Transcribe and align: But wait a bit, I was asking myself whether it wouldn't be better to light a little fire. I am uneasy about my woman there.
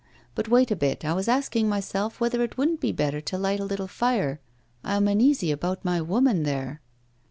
But 0.33 0.47
wait 0.47 0.71
a 0.71 0.75
bit, 0.75 1.05
I 1.05 1.13
was 1.13 1.27
asking 1.27 1.69
myself 1.69 2.19
whether 2.19 2.41
it 2.41 2.57
wouldn't 2.57 2.81
be 2.81 2.91
better 2.91 3.21
to 3.21 3.37
light 3.37 3.59
a 3.59 3.65
little 3.65 3.85
fire. 3.85 4.39
I 4.83 4.95
am 4.95 5.07
uneasy 5.07 5.51
about 5.51 5.85
my 5.85 6.01
woman 6.01 6.41
there. 6.41 6.81